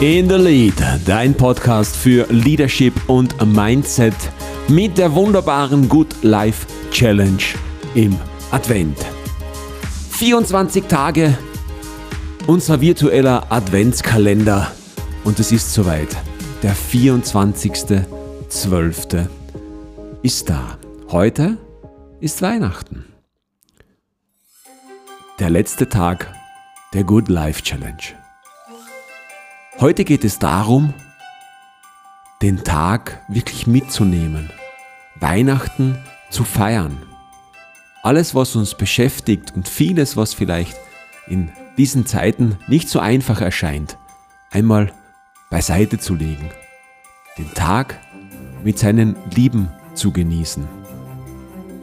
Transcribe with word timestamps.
In 0.00 0.28
the 0.28 0.36
Lead, 0.36 0.74
dein 1.06 1.34
Podcast 1.34 1.96
für 1.96 2.26
Leadership 2.28 3.08
und 3.08 3.34
Mindset 3.46 4.14
mit 4.68 4.98
der 4.98 5.14
wunderbaren 5.14 5.88
Good 5.88 6.22
Life 6.22 6.66
Challenge 6.90 7.42
im 7.94 8.14
Advent. 8.50 8.98
24 10.10 10.84
Tage, 10.84 11.38
unser 12.46 12.82
virtueller 12.82 13.50
Adventskalender 13.50 14.70
und 15.24 15.40
es 15.40 15.50
ist 15.50 15.72
soweit. 15.72 16.14
Der 16.62 16.76
24.12. 16.76 19.28
ist 20.22 20.50
da. 20.50 20.76
Heute 21.08 21.56
ist 22.20 22.42
Weihnachten. 22.42 23.06
Der 25.38 25.48
letzte 25.48 25.88
Tag 25.88 26.34
der 26.92 27.04
Good 27.04 27.30
Life 27.30 27.62
Challenge. 27.62 28.25
Heute 29.78 30.04
geht 30.04 30.24
es 30.24 30.38
darum, 30.38 30.94
den 32.40 32.64
Tag 32.64 33.22
wirklich 33.28 33.66
mitzunehmen, 33.66 34.48
Weihnachten 35.20 35.98
zu 36.30 36.44
feiern. 36.44 37.02
Alles, 38.02 38.34
was 38.34 38.56
uns 38.56 38.74
beschäftigt 38.74 39.52
und 39.54 39.68
vieles, 39.68 40.16
was 40.16 40.32
vielleicht 40.32 40.78
in 41.26 41.50
diesen 41.76 42.06
Zeiten 42.06 42.56
nicht 42.68 42.88
so 42.88 43.00
einfach 43.00 43.42
erscheint, 43.42 43.98
einmal 44.50 44.94
beiseite 45.50 45.98
zu 45.98 46.14
legen, 46.14 46.48
den 47.36 47.52
Tag 47.52 48.00
mit 48.64 48.78
seinen 48.78 49.14
Lieben 49.34 49.68
zu 49.92 50.10
genießen, 50.10 50.66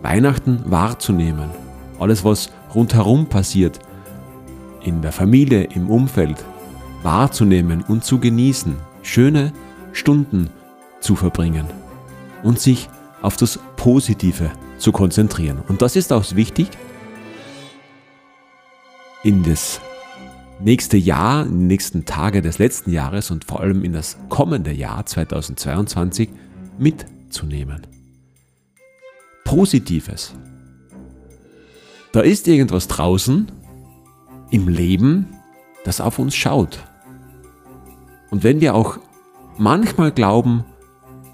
Weihnachten 0.00 0.62
wahrzunehmen, 0.64 1.50
alles, 1.98 2.24
was 2.24 2.52
rundherum 2.72 3.26
passiert, 3.26 3.80
in 4.80 5.02
der 5.02 5.10
Familie, 5.10 5.64
im 5.64 5.90
Umfeld, 5.90 6.44
wahrzunehmen 7.02 7.82
und 7.82 8.04
zu 8.04 8.18
genießen, 8.18 8.76
schöne 9.02 9.52
Stunden 9.92 10.50
zu 11.00 11.16
verbringen 11.16 11.66
und 12.42 12.58
sich 12.60 12.88
auf 13.22 13.36
das 13.36 13.58
Positive 13.76 14.50
zu 14.78 14.92
konzentrieren. 14.92 15.60
Und 15.68 15.82
das 15.82 15.96
ist 15.96 16.12
auch 16.12 16.24
wichtig, 16.34 16.68
in 19.22 19.42
das 19.42 19.80
nächste 20.60 20.96
Jahr, 20.96 21.44
in 21.44 21.60
die 21.60 21.66
nächsten 21.66 22.04
Tage 22.04 22.42
des 22.42 22.58
letzten 22.58 22.90
Jahres 22.90 23.30
und 23.30 23.44
vor 23.44 23.60
allem 23.60 23.84
in 23.84 23.92
das 23.92 24.16
kommende 24.28 24.72
Jahr 24.72 25.04
2022 25.04 26.30
mitzunehmen. 26.78 27.86
Positives. 29.44 30.32
Da 32.12 32.20
ist 32.20 32.48
irgendwas 32.48 32.88
draußen 32.88 33.50
im 34.50 34.68
Leben, 34.68 35.28
das 35.84 36.00
auf 36.00 36.18
uns 36.18 36.34
schaut. 36.34 36.80
Und 38.30 38.44
wenn 38.44 38.60
wir 38.60 38.74
auch 38.74 38.98
manchmal 39.58 40.12
glauben, 40.12 40.64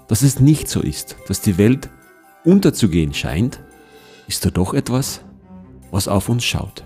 dass 0.07 0.21
es 0.21 0.39
nicht 0.39 0.67
so 0.67 0.81
ist, 0.81 1.17
dass 1.27 1.41
die 1.41 1.57
Welt 1.57 1.89
unterzugehen 2.43 3.13
scheint, 3.13 3.59
ist 4.27 4.45
da 4.45 4.49
doch 4.49 4.73
etwas, 4.73 5.21
was 5.91 6.07
auf 6.07 6.29
uns 6.29 6.43
schaut. 6.43 6.83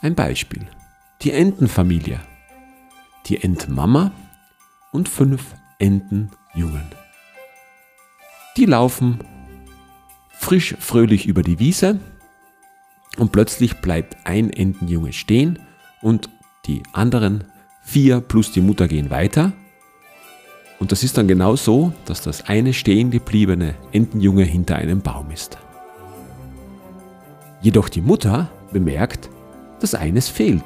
Ein 0.00 0.14
Beispiel. 0.14 0.66
Die 1.22 1.32
Entenfamilie. 1.32 2.20
Die 3.26 3.42
Entenmama 3.42 4.12
und 4.92 5.08
fünf 5.08 5.54
Entenjungen. 5.78 6.86
Die 8.56 8.66
laufen 8.66 9.18
frisch 10.30 10.76
fröhlich 10.78 11.26
über 11.26 11.42
die 11.42 11.58
Wiese 11.58 11.98
und 13.16 13.32
plötzlich 13.32 13.80
bleibt 13.80 14.16
ein 14.24 14.50
Entenjunge 14.50 15.12
stehen 15.12 15.58
und 16.02 16.30
die 16.66 16.82
anderen 16.92 17.44
vier 17.86 18.20
plus 18.20 18.50
die 18.50 18.60
Mutter 18.60 18.88
gehen 18.88 19.10
weiter. 19.10 19.52
Und 20.80 20.90
das 20.90 21.04
ist 21.04 21.16
dann 21.16 21.28
genau 21.28 21.54
so, 21.54 21.92
dass 22.04 22.20
das 22.20 22.48
eine 22.48 22.74
stehen 22.74 23.10
gebliebene 23.10 23.76
Entenjunge 23.92 24.42
hinter 24.42 24.74
einem 24.76 25.00
Baum 25.00 25.30
ist. 25.30 25.56
Jedoch 27.62 27.88
die 27.88 28.00
Mutter 28.02 28.50
bemerkt, 28.72 29.30
dass 29.80 29.94
eines 29.94 30.28
fehlt. 30.28 30.64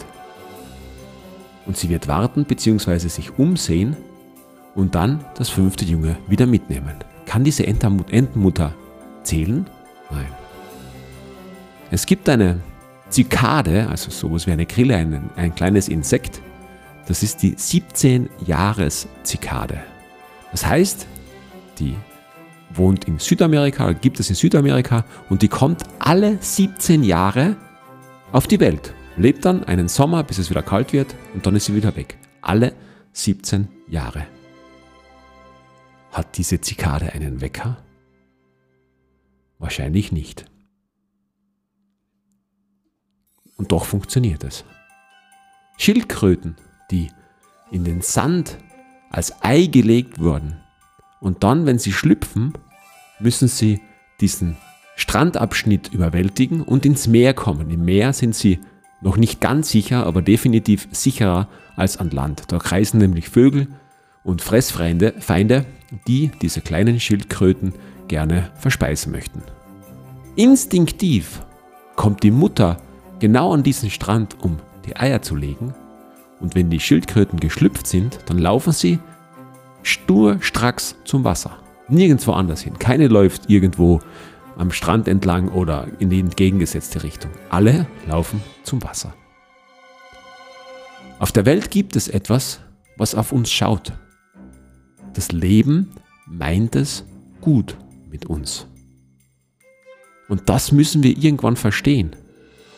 Und 1.66 1.76
sie 1.76 1.90
wird 1.90 2.08
warten 2.08 2.46
bzw. 2.46 2.96
sich 3.08 3.38
umsehen 3.38 3.96
und 4.74 4.94
dann 4.94 5.22
das 5.36 5.50
fünfte 5.50 5.84
Junge 5.84 6.16
wieder 6.26 6.46
mitnehmen. 6.46 6.96
Kann 7.26 7.44
diese 7.44 7.66
Entenmutter 7.66 8.74
zählen? 9.22 9.66
Nein. 10.10 10.26
Es 11.90 12.06
gibt 12.06 12.28
eine 12.30 12.60
Zikade, 13.10 13.88
also 13.88 14.10
sowas 14.10 14.46
wie 14.46 14.52
eine 14.52 14.66
Grille, 14.66 14.96
ein, 14.96 15.30
ein 15.36 15.54
kleines 15.54 15.88
Insekt, 15.88 16.40
das 17.10 17.22
ist 17.24 17.42
die 17.42 17.56
17-Jahres-Zikade. 17.56 19.82
Das 20.52 20.64
heißt, 20.64 21.08
die 21.80 21.96
wohnt 22.72 23.08
in 23.08 23.18
Südamerika, 23.18 23.90
gibt 23.90 24.20
es 24.20 24.30
in 24.30 24.36
Südamerika 24.36 25.04
und 25.28 25.42
die 25.42 25.48
kommt 25.48 25.82
alle 25.98 26.38
17 26.40 27.02
Jahre 27.02 27.56
auf 28.30 28.46
die 28.46 28.60
Welt. 28.60 28.94
Lebt 29.16 29.44
dann 29.44 29.64
einen 29.64 29.88
Sommer, 29.88 30.22
bis 30.22 30.38
es 30.38 30.50
wieder 30.50 30.62
kalt 30.62 30.92
wird 30.92 31.16
und 31.34 31.44
dann 31.44 31.56
ist 31.56 31.64
sie 31.64 31.74
wieder 31.74 31.96
weg. 31.96 32.16
Alle 32.42 32.74
17 33.12 33.66
Jahre. 33.88 34.28
Hat 36.12 36.38
diese 36.38 36.60
Zikade 36.60 37.12
einen 37.12 37.40
Wecker? 37.40 37.82
Wahrscheinlich 39.58 40.12
nicht. 40.12 40.44
Und 43.56 43.72
doch 43.72 43.84
funktioniert 43.84 44.44
es. 44.44 44.64
Schildkröten 45.76 46.54
die 46.90 47.10
in 47.70 47.84
den 47.84 48.00
Sand 48.02 48.58
als 49.10 49.42
Ei 49.42 49.66
gelegt 49.66 50.20
wurden. 50.20 50.60
Und 51.20 51.44
dann, 51.44 51.66
wenn 51.66 51.78
sie 51.78 51.92
schlüpfen, 51.92 52.54
müssen 53.18 53.48
sie 53.48 53.80
diesen 54.20 54.56
Strandabschnitt 54.96 55.92
überwältigen 55.92 56.62
und 56.62 56.86
ins 56.86 57.06
Meer 57.06 57.34
kommen. 57.34 57.70
Im 57.70 57.84
Meer 57.84 58.12
sind 58.12 58.34
sie 58.34 58.60
noch 59.00 59.16
nicht 59.16 59.40
ganz 59.40 59.70
sicher, 59.70 60.06
aber 60.06 60.22
definitiv 60.22 60.88
sicherer 60.92 61.48
als 61.76 61.96
an 61.96 62.10
Land. 62.10 62.44
Da 62.48 62.58
kreisen 62.58 62.98
nämlich 62.98 63.28
Vögel 63.28 63.68
und 64.22 64.42
Fressfeinde, 64.42 65.14
Feinde, 65.18 65.64
die 66.06 66.30
diese 66.42 66.60
kleinen 66.60 67.00
Schildkröten 67.00 67.74
gerne 68.08 68.50
verspeisen 68.54 69.12
möchten. 69.12 69.42
Instinktiv 70.36 71.44
kommt 71.96 72.22
die 72.22 72.30
Mutter 72.30 72.76
genau 73.18 73.52
an 73.52 73.62
diesen 73.62 73.90
Strand, 73.90 74.36
um 74.42 74.58
die 74.86 74.96
Eier 74.96 75.22
zu 75.22 75.36
legen 75.36 75.74
und 76.40 76.54
wenn 76.54 76.70
die 76.70 76.80
Schildkröten 76.80 77.38
geschlüpft 77.38 77.86
sind, 77.86 78.18
dann 78.26 78.38
laufen 78.38 78.72
sie 78.72 78.98
sturstracks 79.82 80.96
zum 81.04 81.24
Wasser. 81.24 81.58
Nirgendwo 81.88 82.32
anders 82.32 82.62
hin. 82.62 82.78
Keine 82.78 83.08
läuft 83.08 83.50
irgendwo 83.50 84.00
am 84.56 84.70
Strand 84.70 85.08
entlang 85.08 85.48
oder 85.48 85.86
in 85.98 86.10
die 86.10 86.20
entgegengesetzte 86.20 87.02
Richtung. 87.02 87.30
Alle 87.48 87.86
laufen 88.06 88.42
zum 88.62 88.82
Wasser. 88.82 89.14
Auf 91.18 91.32
der 91.32 91.46
Welt 91.46 91.70
gibt 91.70 91.96
es 91.96 92.08
etwas, 92.08 92.60
was 92.96 93.14
auf 93.14 93.32
uns 93.32 93.50
schaut. 93.50 93.92
Das 95.14 95.32
Leben 95.32 95.90
meint 96.26 96.76
es 96.76 97.04
gut 97.40 97.76
mit 98.08 98.26
uns. 98.26 98.66
Und 100.28 100.48
das 100.48 100.72
müssen 100.72 101.02
wir 101.02 101.16
irgendwann 101.16 101.56
verstehen. 101.56 102.14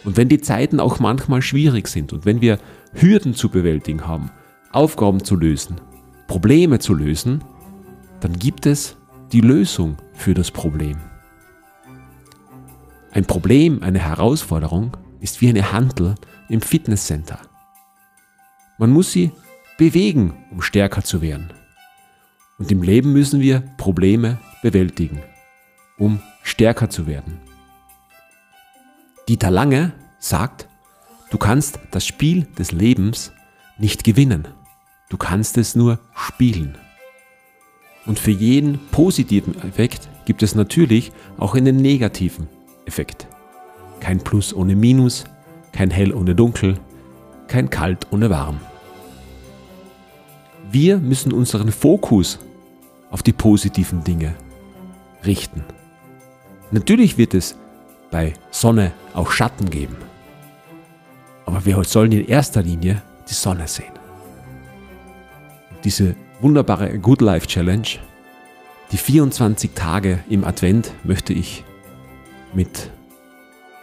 Und 0.04 0.16
wenn 0.16 0.28
die 0.28 0.40
Zeiten 0.40 0.80
auch 0.80 0.98
manchmal 0.98 1.42
schwierig 1.42 1.88
sind 1.88 2.12
und 2.12 2.24
wenn 2.24 2.40
wir 2.40 2.58
Hürden 2.94 3.34
zu 3.34 3.48
bewältigen 3.48 4.06
haben, 4.06 4.30
Aufgaben 4.72 5.24
zu 5.24 5.36
lösen, 5.36 5.80
Probleme 6.26 6.78
zu 6.78 6.94
lösen, 6.94 7.44
dann 8.20 8.38
gibt 8.38 8.66
es 8.66 8.96
die 9.32 9.40
Lösung 9.40 9.96
für 10.14 10.34
das 10.34 10.50
Problem. 10.50 10.96
Ein 13.12 13.26
Problem, 13.26 13.82
eine 13.82 13.98
Herausforderung 13.98 14.96
ist 15.20 15.40
wie 15.40 15.48
eine 15.48 15.72
Handel 15.72 16.14
im 16.48 16.60
Fitnesscenter. 16.60 17.38
Man 18.78 18.90
muss 18.90 19.12
sie 19.12 19.30
bewegen, 19.78 20.34
um 20.50 20.62
stärker 20.62 21.02
zu 21.04 21.20
werden. 21.20 21.52
Und 22.58 22.70
im 22.72 22.82
Leben 22.82 23.12
müssen 23.12 23.40
wir 23.40 23.60
Probleme 23.76 24.38
bewältigen, 24.62 25.22
um 25.98 26.20
stärker 26.42 26.88
zu 26.88 27.06
werden. 27.06 27.38
Dieter 29.28 29.50
Lange 29.50 29.92
sagt, 30.18 30.68
Du 31.32 31.38
kannst 31.38 31.78
das 31.92 32.04
Spiel 32.04 32.46
des 32.58 32.72
Lebens 32.72 33.32
nicht 33.78 34.04
gewinnen. 34.04 34.48
Du 35.08 35.16
kannst 35.16 35.56
es 35.56 35.74
nur 35.74 35.98
spielen. 36.14 36.76
Und 38.04 38.18
für 38.18 38.32
jeden 38.32 38.78
positiven 38.90 39.54
Effekt 39.62 40.10
gibt 40.26 40.42
es 40.42 40.54
natürlich 40.54 41.10
auch 41.38 41.54
einen 41.54 41.76
negativen 41.76 42.48
Effekt. 42.84 43.28
Kein 44.00 44.18
Plus 44.18 44.52
ohne 44.52 44.76
Minus, 44.76 45.24
kein 45.72 45.90
Hell 45.90 46.12
ohne 46.12 46.34
Dunkel, 46.34 46.78
kein 47.48 47.70
Kalt 47.70 48.08
ohne 48.10 48.28
Warm. 48.28 48.60
Wir 50.70 50.98
müssen 50.98 51.32
unseren 51.32 51.72
Fokus 51.72 52.40
auf 53.10 53.22
die 53.22 53.32
positiven 53.32 54.04
Dinge 54.04 54.34
richten. 55.24 55.64
Natürlich 56.72 57.16
wird 57.16 57.32
es 57.32 57.56
bei 58.12 58.34
Sonne 58.52 58.92
auch 59.14 59.32
Schatten 59.32 59.68
geben. 59.68 59.96
Aber 61.44 61.64
wir 61.64 61.82
sollen 61.82 62.12
in 62.12 62.28
erster 62.28 62.62
Linie 62.62 63.02
die 63.28 63.34
Sonne 63.34 63.66
sehen. 63.66 63.92
diese 65.84 66.14
wunderbare 66.40 66.96
Good 66.98 67.22
Life 67.22 67.48
Challenge, 67.48 67.88
die 68.92 68.96
24 68.96 69.72
Tage 69.74 70.20
im 70.28 70.44
Advent, 70.44 70.92
möchte 71.02 71.32
ich 71.32 71.64
mit 72.52 72.90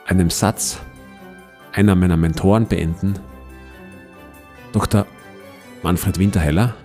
einem 0.05 0.29
Satz 0.29 0.79
einer 1.73 1.95
meiner 1.95 2.17
Mentoren 2.17 2.67
beenden, 2.67 3.15
Dr. 4.71 5.05
Manfred 5.83 6.19
Winterheller, 6.19 6.75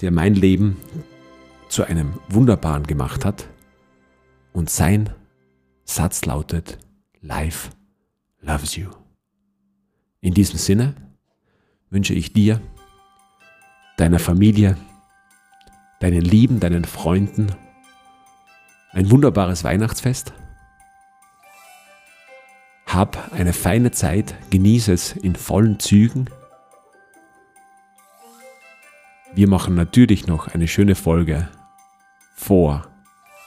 der 0.00 0.10
mein 0.10 0.34
Leben 0.34 0.76
zu 1.68 1.84
einem 1.84 2.14
wunderbaren 2.28 2.86
gemacht 2.86 3.24
hat. 3.24 3.48
Und 4.52 4.70
sein 4.70 5.10
Satz 5.84 6.24
lautet, 6.24 6.78
Life 7.20 7.70
loves 8.40 8.76
you. 8.76 8.90
In 10.20 10.34
diesem 10.34 10.58
Sinne 10.58 10.94
wünsche 11.90 12.14
ich 12.14 12.32
dir, 12.32 12.60
deiner 13.96 14.18
Familie, 14.18 14.76
deinen 16.00 16.22
Lieben, 16.22 16.60
deinen 16.60 16.84
Freunden 16.84 17.54
ein 18.92 19.10
wunderbares 19.10 19.64
Weihnachtsfest. 19.64 20.32
Hab 22.86 23.32
eine 23.32 23.52
feine 23.52 23.90
Zeit, 23.90 24.34
genieße 24.50 24.92
es 24.92 25.12
in 25.12 25.34
vollen 25.34 25.80
Zügen. 25.80 26.30
Wir 29.34 29.48
machen 29.48 29.74
natürlich 29.74 30.26
noch 30.26 30.48
eine 30.48 30.68
schöne 30.68 30.94
Folge 30.94 31.48
vor 32.36 32.86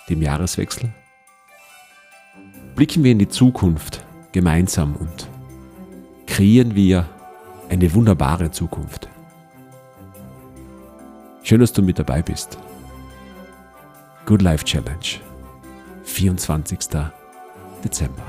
dem 0.10 0.22
Jahreswechsel 0.22 0.94
blicken 2.78 3.04
wir 3.04 3.12
in 3.12 3.18
die 3.18 3.28
Zukunft 3.28 4.06
gemeinsam 4.32 4.96
und 4.96 5.28
kreieren 6.28 6.76
wir 6.76 7.10
eine 7.70 7.92
wunderbare 7.96 8.52
Zukunft. 8.52 9.10
Schön, 11.42 11.60
dass 11.60 11.74
du 11.74 11.82
mit 11.82 11.98
dabei 11.98 12.22
bist. 12.22 12.60
Good 14.28 14.44
Life 14.44 14.64
Challenge, 14.64 15.20
24. 16.04 16.78
Dezember. 17.84 18.24